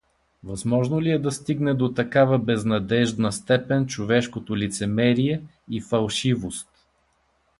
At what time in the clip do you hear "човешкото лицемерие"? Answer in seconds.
3.87-5.43